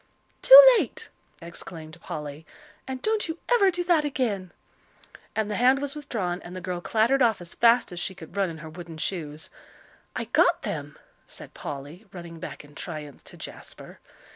[0.41, 1.09] "Too late!"
[1.43, 2.43] exclaimed Polly.
[2.87, 4.51] "And don't you ever do that again."
[5.35, 8.35] And the hand was withdrawn, and the girl clattered off as fast as she could
[8.35, 9.51] run in her wooden shoes.
[10.15, 13.99] "I got them," said Polly, running back in triumph to Jasper.